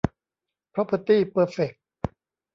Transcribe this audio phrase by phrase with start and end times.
[0.73, 1.73] พร็อพเพอร์ตี้ เพอร์เฟค